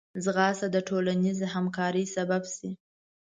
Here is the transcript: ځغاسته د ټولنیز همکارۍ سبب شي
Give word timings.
ځغاسته 0.23 0.67
د 0.71 0.77
ټولنیز 0.87 1.39
همکارۍ 1.53 2.05
سبب 2.15 2.43
شي 2.55 2.71